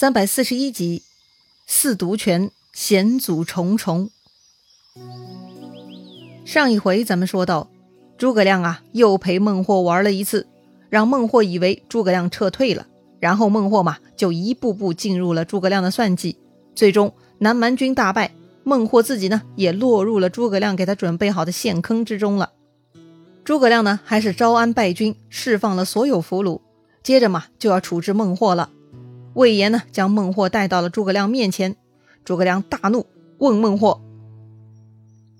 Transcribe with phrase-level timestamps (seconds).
[0.00, 1.02] 三百四十一集，
[1.66, 4.08] 四毒拳险阻重重。
[6.46, 7.68] 上一回咱们说到，
[8.16, 10.46] 诸葛亮啊又陪孟获玩了一次，
[10.88, 12.86] 让孟获以为诸葛亮撤退了，
[13.18, 16.38] 然后孟获嘛就一步步进入了诸葛亮的算计，
[16.74, 18.32] 最终南蛮军大败，
[18.64, 22.52] 孟获自己呢也落入了诸葛亮给他准备好的陷坑之中了。
[23.44, 26.62] 诸葛亮呢还是招安败军，释放了所有俘虏，
[27.02, 28.70] 接着嘛就要处置孟获了。
[29.34, 31.76] 魏延呢，将孟获带到了诸葛亮面前。
[32.24, 33.06] 诸葛亮大怒，
[33.38, 34.00] 问孟获：“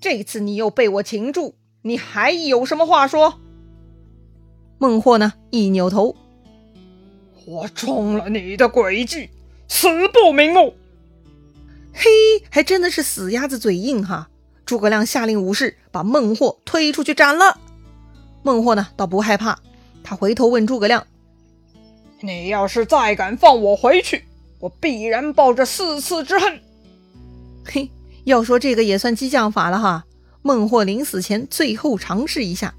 [0.01, 3.39] 这次你又被我擒住，你还有什么话说？”
[4.79, 6.15] 孟获呢，一扭头
[7.45, 9.29] ：“我中了你的诡计，
[9.67, 10.73] 死不瞑目。”
[11.93, 12.09] 嘿，
[12.49, 14.29] 还真的是死鸭子嘴硬哈！
[14.65, 17.59] 诸葛亮下令武士把孟获推出去斩了。
[18.41, 19.59] 孟获呢，倒不害怕，
[20.01, 21.05] 他回头问诸葛亮。
[22.23, 24.23] 你要是再敢放我回去，
[24.59, 26.61] 我必然报这四次之恨。
[27.65, 27.89] 嘿，
[28.25, 30.05] 要说这个也算激将法了哈。
[30.43, 32.73] 孟获临死前最后尝试一下，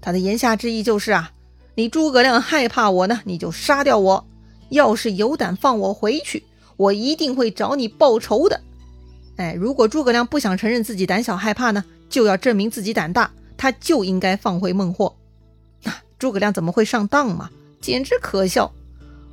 [0.00, 1.32] 他的言下之意就是啊，
[1.74, 4.26] 你诸葛亮害怕我呢，你就杀掉我。
[4.70, 6.44] 要是有胆放我回去，
[6.76, 8.60] 我一定会找你报仇的。
[9.36, 15.14] 哎，如果诸葛亮不想承认自己胆小害怕呢，就要证明自己胆大，他就应该放回孟获。
[15.82, 17.50] 那诸葛亮怎么会上当嘛？
[17.80, 18.70] 简直可笑。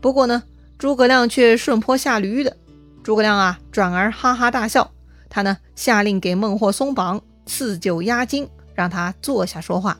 [0.06, 0.44] 不过呢，
[0.78, 2.56] 诸葛亮却顺坡下驴的。
[3.02, 4.92] 诸葛亮啊，转而哈哈大笑。
[5.31, 9.98] 他呢，下令给孟获松绑，赐酒压惊，让他坐下说话。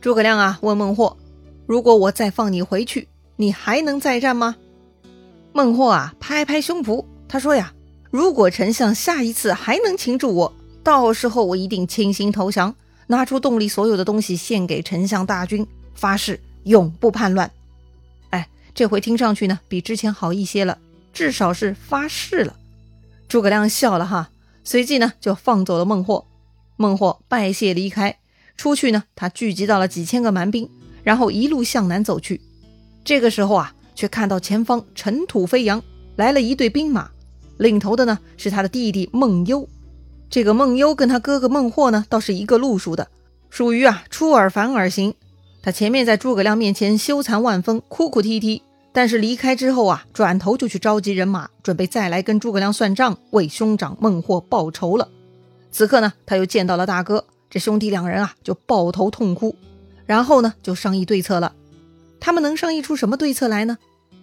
[0.00, 1.16] 诸葛亮啊，问孟获
[1.68, 3.06] ：“如果我再放你回去，
[3.36, 4.56] 你还能再战吗？”
[5.54, 7.72] 孟获啊，拍拍胸脯，他说：“呀，
[8.10, 12.74] 如果丞相下一次还能擒住我，到时候我一定倾心投降，
[13.06, 17.48] 拿出洞里所有的东西献给丞相大军，发誓永不叛乱。”
[18.74, 20.78] 这回听上去呢，比之前好一些了，
[21.12, 22.56] 至少是发誓了。
[23.28, 24.30] 诸葛亮笑了哈，
[24.64, 26.26] 随即呢就放走了孟获。
[26.76, 28.18] 孟获拜谢离开，
[28.56, 30.68] 出去呢，他聚集到了几千个蛮兵，
[31.02, 32.40] 然后一路向南走去。
[33.04, 35.82] 这个时候啊，却看到前方尘土飞扬，
[36.16, 37.10] 来了一队兵马，
[37.58, 39.68] 领头的呢是他的弟弟孟优。
[40.30, 43.08] 这个孟优跟他哥哥孟获呢，倒是一个路数的，
[43.50, 45.14] 属于啊出尔反尔型。
[45.62, 48.62] 他前面在诸葛亮面前羞惭万分，哭哭啼啼，
[48.92, 55.08] 但是离开之后啊，转头就去召集人马，准备再来跟诸葛亮算账，为兄长孟获报仇了。
[55.70, 59.54] 此刻呢，他又见到了大哥，这兄弟两人啊就抱头痛哭，
[60.04, 61.54] 然后呢就商议对策了。
[62.18, 63.78] 他们能商议出什么对策来呢？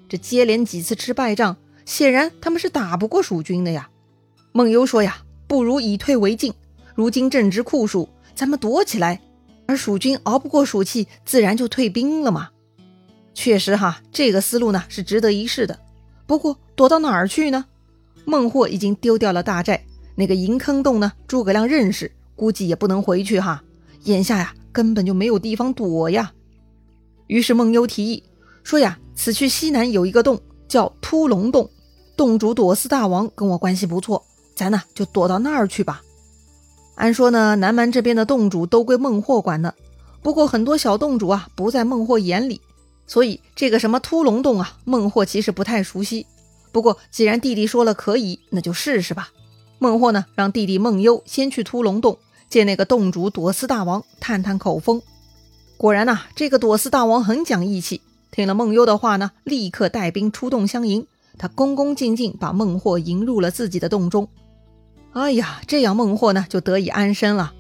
[0.10, 1.56] 这接连几次吃败仗，
[1.86, 3.90] 显然他们是打不过蜀军的呀。
[4.52, 6.54] 孟优说呀，不如以退为进，
[6.96, 9.22] 如今正值酷暑，咱们躲起来。
[9.70, 12.50] 而蜀军熬不过暑气，自然就退兵了嘛。
[13.36, 15.78] 确实哈，这个思路呢是值得一试的。
[16.26, 17.66] 不过躲到哪儿去呢？
[18.26, 19.86] 孟获已经丢掉了大寨，
[20.16, 23.64] 那个银坑洞呢，诸葛亮认识，估计也不能回去哈。
[24.06, 26.34] 眼下呀，根本就没有地方躲呀。
[27.28, 28.24] 于是孟优提议
[28.64, 31.70] 说呀：“此去西南有一个洞，叫突龙洞，
[32.18, 34.26] 洞主朵思大王跟我关系不错，
[34.56, 36.02] 咱呢就躲到那儿去吧。”
[37.00, 39.74] 按说呢，南蛮这边的洞主都归孟获管呢。
[40.22, 42.60] 不过很多小洞主啊不在孟获眼里，
[43.08, 46.28] 所以这个什么突龙洞啊，孟获其实不太熟悉。
[46.74, 49.30] 不过既然弟弟说了可以，那就试试吧。
[49.78, 52.18] 孟获呢，让弟弟孟优先去突龙洞
[52.50, 55.02] 见那个洞主朵思大王，探探口风。
[55.78, 61.08] 果然呐，这个朵思大王很讲义气，听了孟优的话呢，立刻带兵出洞相迎。
[61.38, 64.28] 他恭恭敬敬把孟获迎入了自己的洞中。
[65.14, 67.54] 哎呀，这样孟获呢就得以安身了。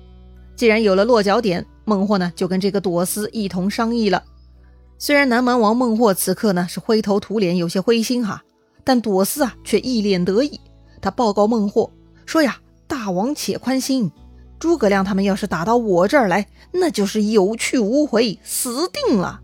[0.55, 4.23] 既然有了落脚点，孟获呢就跟这个朵思一同商议了。
[4.97, 8.43] 虽然南蛮王孟获此刻呢是灰头土脸，有些灰心哈，
[8.83, 10.59] 但朵思啊却一脸得意。
[11.01, 11.91] 他报告孟获
[12.25, 12.57] 说呀
[12.87, 14.11] ：“大王且宽心，
[14.59, 19.41] 诸葛亮他们要是打到我这儿来，那就是有去无回，死定了。”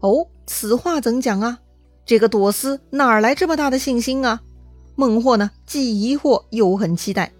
[0.00, 1.58] 哦，此话怎讲啊？
[2.04, 4.40] 这个朵思哪来这么大的信心啊？
[5.00, 7.30] 孟获呢，既疑惑又很期待。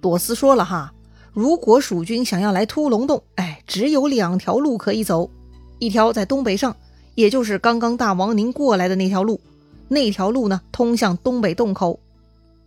[0.00, 0.92] 朵思说了哈，
[1.32, 5.30] 如果蜀军想要来突龙洞，哎，只有两条路可以走，
[5.78, 6.74] 一条在东北上，
[7.14, 9.40] 也就是刚刚大王您过来的那条路，
[9.86, 12.00] 那条路呢通向东北洞口。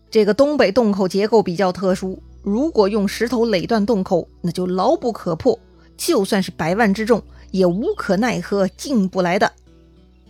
[0.09, 5.59] 这个东北洞口结构比较特殊，如果用石头垒断洞口，那就牢不可破，
[5.97, 9.51] 就算是百万之众也无可奈何进不来的。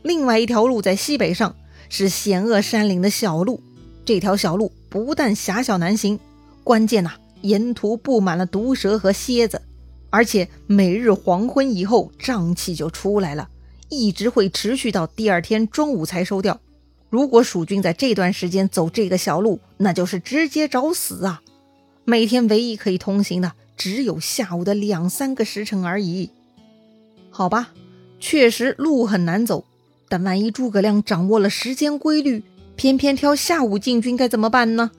[0.01, 1.55] 另外一条路在西北上，
[1.87, 3.61] 是险恶山岭的小路。
[4.03, 6.19] 这条小路不但狭小难行，
[6.63, 9.61] 关键呐，沿途布满了毒蛇和蝎子，
[10.09, 13.49] 而且每日黄昏以后瘴气就出来了，
[13.89, 16.59] 一直会持续到第二天中午才收掉。
[17.09, 21.41] 如果蜀军在这段时间走这个小路，那就是直接找死啊！
[22.05, 26.29] 每天唯一可以通行的，只有下午的两三个时辰而已。
[27.29, 27.73] 好吧，
[28.19, 29.65] 确实路很难走，
[30.09, 32.43] 但万一诸葛亮掌握了时间规律，
[32.81, 34.89] 偏偏挑下午进军，该怎么办呢？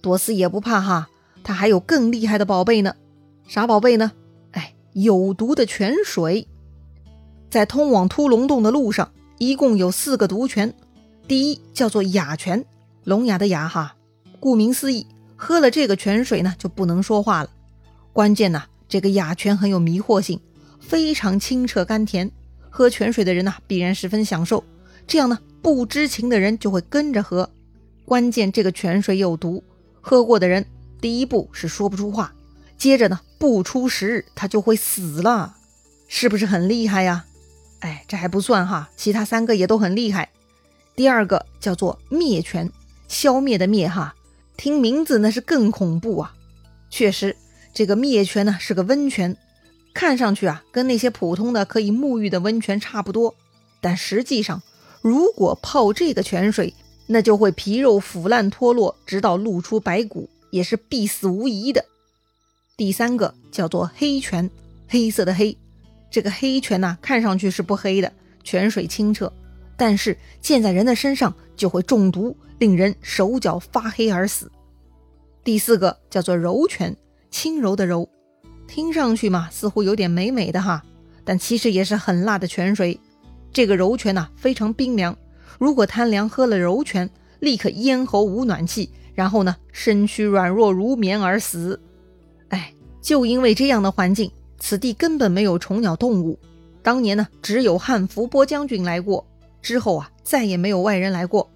[0.00, 1.08] 多斯也不怕哈，
[1.42, 2.94] 他还有更厉害的宝贝呢。
[3.48, 4.12] 啥宝贝呢？
[4.52, 6.46] 哎，有毒的泉水。
[7.50, 10.72] 在通往突龙洞的路上，一共有四个毒泉。
[11.26, 12.64] 第一叫做哑泉，
[13.02, 13.96] 聋哑的哑哈。
[14.38, 15.04] 顾名思义，
[15.34, 17.50] 喝了这个泉水呢，就不能说话了。
[18.12, 20.38] 关键呢，这个哑泉很有迷惑性，
[20.78, 22.30] 非常清澈甘甜。
[22.70, 24.62] 喝泉水的人呢，必然十分享受。
[25.10, 27.50] 这样呢，不知情的人就会跟着喝。
[28.04, 29.64] 关键这个泉水有毒，
[30.00, 30.64] 喝过的人
[31.00, 32.32] 第一步是说不出话，
[32.78, 35.56] 接着呢，不出十日他就会死了，
[36.06, 37.24] 是不是很厉害呀？
[37.80, 40.28] 哎，这还不算哈，其他三个也都很厉害。
[40.94, 42.70] 第二个叫做灭泉，
[43.08, 44.14] 消灭的灭哈，
[44.56, 46.36] 听名字那是更恐怖啊。
[46.88, 47.34] 确实，
[47.74, 49.36] 这个灭泉呢是个温泉，
[49.92, 53.34] 看上去啊跟那些普通的可以沐浴的温泉差不多，
[53.80, 54.62] 但实际上，
[55.00, 56.74] 如果泡这个泉水，
[57.06, 61.84] 那就会皮肉腐烂脱落，直到露出白骨，也是必死无疑的。
[62.76, 64.50] 第三个叫做黑泉，
[64.88, 65.56] 黑色的黑。
[66.10, 68.12] 这个黑泉呢，看上去是不黑的，
[68.42, 69.32] 泉水清澈，
[69.76, 74.50] 但是溅在人的身上就会中毒，令人手脚发黑而死。
[75.42, 76.96] 第四个叫做柔泉，
[77.30, 78.08] 轻柔的柔，
[78.66, 80.82] 听上去嘛似乎有点美美的哈，
[81.24, 83.00] 但其实也是很辣的泉水。
[83.52, 85.16] 这个柔泉呢非常冰凉，
[85.58, 87.10] 如果贪凉喝了柔泉，
[87.40, 91.80] 立刻咽喉无暖气，然后呢身躯软弱如棉而死。
[92.48, 94.30] 哎，就因为这样的环境。
[94.62, 96.38] 此地根本没有虫鸟动物，
[96.82, 99.26] 当年呢只有汉伏波将军来过，
[99.62, 101.50] 之后啊再也没有外人来过。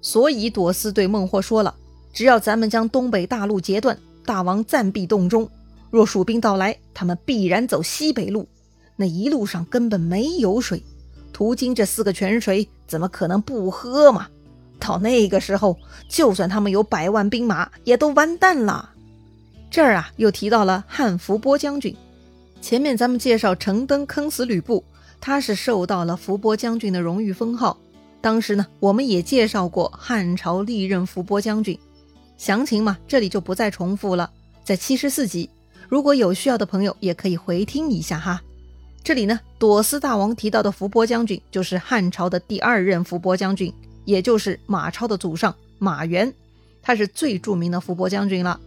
[0.00, 1.74] 所以朵思对孟获说了
[2.14, 5.50] ：“只要咱们将东北大路截断，大王暂避洞中。
[5.90, 8.46] 若蜀兵到来，他们必然走西北路。
[8.94, 10.80] 那一路上根本没有水，
[11.34, 14.28] 途经这四个泉水，怎么可能不喝嘛？
[14.78, 15.76] 到那个时候，
[16.08, 18.90] 就算他们有百万兵马，也都完蛋了。”
[19.68, 21.94] 这儿啊又提到了汉伏波将军。
[22.60, 24.84] 前面咱们介绍程登坑死吕布，
[25.20, 27.76] 他是受到了伏波将军的荣誉封号。
[28.20, 31.78] 当时呢，我们也介绍过汉朝历任伏波将军，
[32.38, 34.30] 详情嘛，这里就不再重复了，
[34.62, 35.50] 在七十四集。
[35.88, 38.40] 如果有需要的朋友，也可以回听一下哈。
[39.04, 43.70] 这里呢，朵思大王提到的伏波将军，就是汉朝的第二任伏波将军，
[44.06, 46.32] 也就是马超的祖上马援，
[46.80, 48.58] 他是最著名的伏波将军了。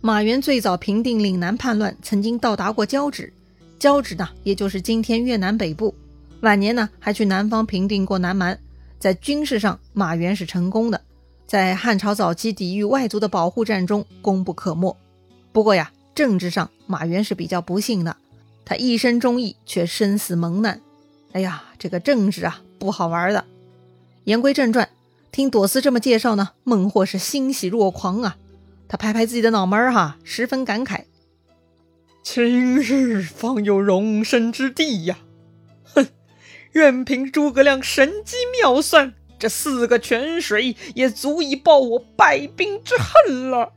[0.00, 3.32] 马援最早平定岭南叛乱，曾经到达过交趾，
[3.78, 5.94] 交趾呢，也就是今天越南北部。
[6.40, 8.58] 晚年呢，还去南方平定过南蛮。
[8.98, 11.00] 在军事上，马援是成功的，
[11.46, 14.96] 在汉朝早期抵御外族的保护战中功不可没。
[15.52, 18.16] 不过呀，政治上马援是比较不幸的，
[18.70, 20.80] 他一生忠义，却生死蒙难。
[21.32, 23.44] 哎呀，这个政治啊，不好玩的。
[24.22, 24.88] 言归正传，
[25.32, 28.36] 听朵思这么介绍呢，孟获是欣喜若狂啊。
[28.86, 31.06] 他拍拍自己的脑门儿，哈，十分感慨
[32.22, 35.18] ：“今日方有容身之地呀！
[35.92, 36.06] 哼，
[36.70, 43.72] 任凭诸葛亮神机妙算，这四个泉水也足以报我败兵之恨了。”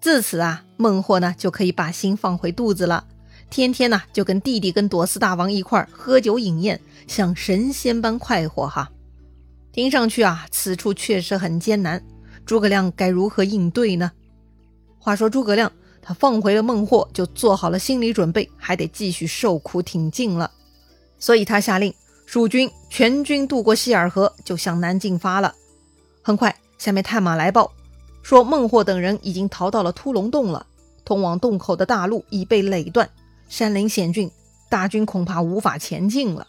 [0.00, 3.08] 自此啊，孟获呢就可以把心放回肚子了，
[3.50, 8.90] 天天呢就跟弟弟跟朵思大王一块儿喝酒饮宴，像神仙般快活哈。
[9.72, 12.02] 听上去啊，此处确实很艰难。
[12.46, 14.12] 诸葛亮该如何应对呢？
[14.98, 20.50] 话说诸葛亮他放回了孟获，就做好了心理准备，还得继续受苦挺进了。
[21.18, 21.92] 所以他下令
[22.26, 25.54] 蜀军全军渡过西洱河，就向南进发了。
[26.22, 27.72] 很快，下面探马来报
[28.22, 30.66] 说，孟获等人已经逃到了突龙洞了，
[31.04, 33.08] 通往洞口的大路已被垒断，
[33.50, 34.30] 山林险峻，
[34.68, 36.46] 大军恐怕无法前进了。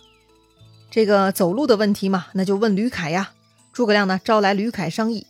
[0.92, 3.32] 这个走路的问题嘛，那就问吕凯呀。
[3.74, 5.26] 诸葛亮呢，招来吕凯商议。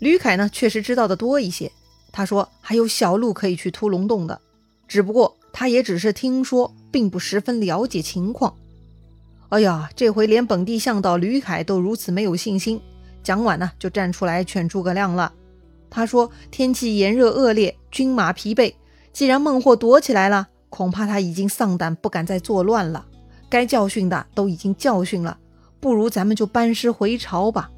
[0.00, 1.70] 吕凯呢，确实知道的多一些。
[2.10, 4.40] 他说还有小路可以去突龙洞的，
[4.88, 8.56] 只不过他也只是听说，并不十分了解情况。
[9.50, 12.80] 哎呀，这回连本地向导吕凯都如此没有信心，
[13.22, 15.32] 蒋琬呢就站出来劝诸葛亮了。
[15.88, 18.74] 他说天气炎热恶劣，军马疲惫，
[19.12, 23.06] 既然孟获躲起来了，恐怕他已经丧胆，不敢再作乱了。
[23.48, 25.38] 该教训的都已经教训了，
[25.80, 27.70] 不如咱们就班师回朝吧。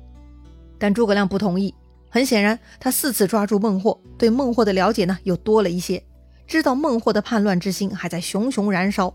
[0.78, 1.74] 但诸葛亮不同意。
[2.10, 6.02] 很显然，他四次抓住孟获，对孟获的了解呢又多了一些，
[6.46, 9.12] 知道孟获的叛乱之心还在熊熊燃烧。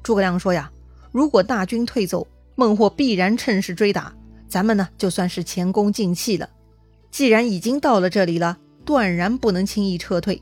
[0.00, 0.70] 诸葛亮说呀，
[1.10, 4.14] 如果大军退走，孟获必然趁势追打，
[4.46, 6.48] 咱们呢就算是前功尽弃了。
[7.10, 10.40] 既然已经到了这里了，断然不能轻易撤退。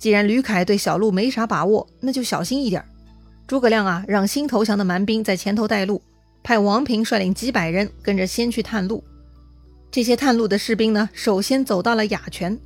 [0.00, 2.82] 既然吕凯对小路没啥把握，那就小心一点。
[3.46, 6.00] 诸葛亮啊，让新投降的蛮兵在前头带路，
[6.42, 9.04] 派王平率领几百人跟着先去探路。
[9.90, 12.58] 这些探路的士兵呢，首先走到了雅泉。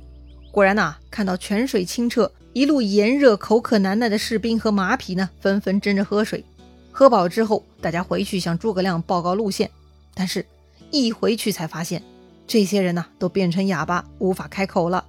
[0.49, 6.41] 果然呐，看到泉水清澈，一路炎热、口渴难耐的士兵和马匹呢，纷纷争着喝水。
[6.89, 9.69] 喝饱之后，大家回去向诸葛亮报告路线。
[10.13, 10.45] 但是，
[10.89, 12.01] 一回去才发现，
[12.47, 15.03] 这些人呢，都变成哑巴，无法开口了。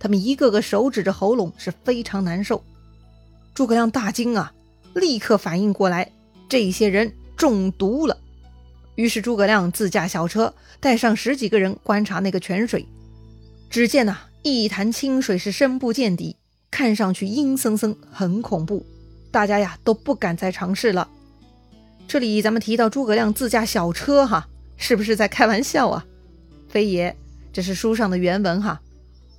[0.00, 2.64] 他们一个个手指着喉咙，是非常难受。
[3.54, 4.52] 诸葛亮大惊啊，
[4.94, 6.10] 立刻反应过来，
[6.48, 8.16] 这些人中毒了。
[8.96, 12.86] 于是诸葛亮自驾小车，带上十几个人观察那个泉水。
[13.68, 16.36] 只见呐，一潭清水是深不见底，
[16.70, 18.84] 看上去阴森森，很恐怖。
[19.30, 21.08] 大家呀都不敢再尝试了。
[22.08, 26.04] 这里咱们提到诸葛亮自驾小车，哈，是不是在开玩笑啊？
[26.68, 27.14] 非也，
[27.52, 28.80] 这是书上的原文哈。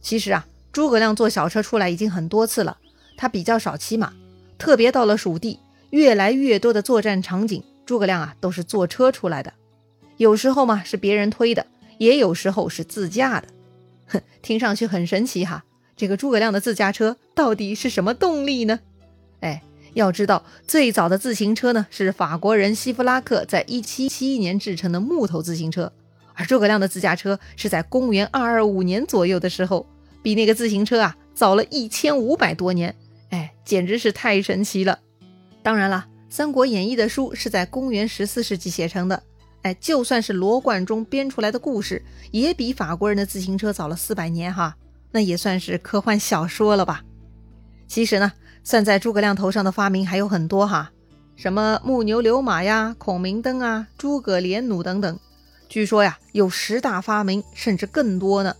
[0.01, 2.78] 其实啊，诸葛亮坐小车出来已经很多次了，
[3.18, 4.13] 他比较少骑马，
[4.58, 5.60] 特别到了蜀地，
[5.90, 9.54] 越来越多的作战场景，诸葛亮啊都是坐车出来的。
[10.18, 11.66] 有时候嘛是别人推的，
[11.98, 13.48] 也有时候是自驾的。
[14.08, 15.63] 哼，听上去很神奇哈。
[15.98, 18.80] 这个诸葛亮的自驾车到底是什么动力呢？
[19.42, 19.63] 哎。
[19.94, 25.92] 要知道，最早的自行车呢是法国人希夫拉克在一七七一年制成的木头自行车，
[26.34, 29.86] 而诸葛亮的自驾车是在公元二二五年左右的时候，
[30.22, 32.96] 比那个自行车啊早了一千五百多年。
[33.30, 35.00] 哎，简直是太神奇了！
[35.63, 39.24] 当然了，《三国演义》的书是在公元十四世纪写成的，
[39.62, 44.75] 哎，就算是罗贯中编出来的故事，也比法国人的自行车早了四百年哈，
[45.12, 47.04] 那也算是科幻小说了吧？
[47.88, 48.32] 其实呢。
[48.63, 50.92] 算在诸葛亮头上的发明还有很多哈，
[51.36, 55.20] 什么木牛流马呀、孔明灯啊、诸葛连弩等等，
[55.68, 58.56] 据说呀有十大发明，甚至更多呢。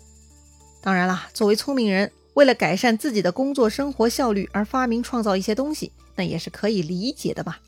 [0.82, 7.60] 当然啦，作为聪明人，为了改善自己的工作生活效率而发明创造一些东西，那也是可以理解的吧。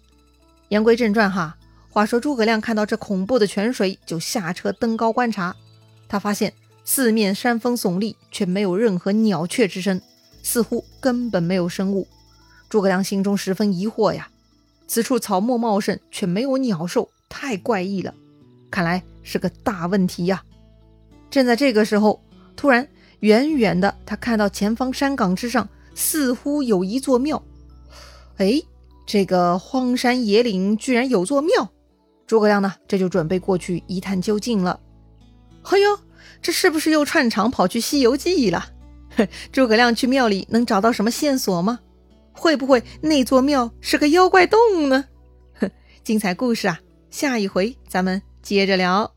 [0.70, 1.56] 言归正传哈，
[1.90, 5.56] 话说诸葛亮看到这恐怖的泉水，就下车登高观察，
[6.08, 6.54] 他发现
[6.84, 10.02] 四面山峰耸立，却没有任何鸟雀之声，
[10.42, 12.08] 似乎根本没有生物。
[12.68, 14.30] 诸葛亮心中十分疑惑呀，
[14.88, 18.16] 此处草木茂盛，却没有鸟兽，太怪异了，
[18.72, 20.44] 看来是个大问题呀。
[21.30, 22.24] 正在这个时候，
[22.56, 22.88] 突然
[23.24, 27.42] 远远的，他看到前方山岗之上似乎有一座庙。
[28.36, 28.62] 哎，
[29.06, 31.72] 这个荒山野岭居然有座庙！
[32.28, 34.78] 诸葛亮呢，这就准备过去一探究竟了。
[35.64, 35.98] 哎呦，
[36.42, 38.66] 这是不是又串场跑去《西游记》了？
[39.54, 41.80] 诸葛亮去庙里能找到什么线索吗？
[42.34, 45.06] 会不会那座庙是个妖怪洞呢？
[45.54, 45.72] 哼，
[46.04, 46.78] 精彩故事啊，
[47.10, 49.10] 下一回咱们接着聊。